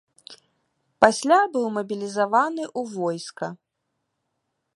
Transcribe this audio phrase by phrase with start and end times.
[1.03, 3.47] Пасля быў мабілізаваны ў войска.